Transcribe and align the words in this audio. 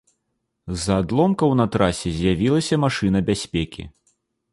З-за 0.75 0.95
адломкаў 1.01 1.51
на 1.59 1.65
трасе 1.75 2.13
з'явілася 2.15 2.81
машына 2.85 3.19
бяспекі. 3.29 3.87